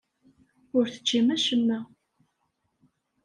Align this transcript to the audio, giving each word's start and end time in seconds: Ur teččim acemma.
Ur 0.77 0.85
teččim 0.93 1.27
acemma. 1.35 1.79